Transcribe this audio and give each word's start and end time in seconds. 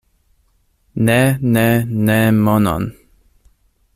Ne, 1.09 1.17
ne, 1.57 1.67
ne 1.85 2.17
monon! 2.31 2.91